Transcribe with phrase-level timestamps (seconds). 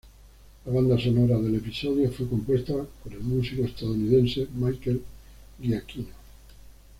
[0.65, 5.03] La banda sonora del episodio fue compuesta por el músico estadounidense Michael
[5.61, 6.07] Giacchino.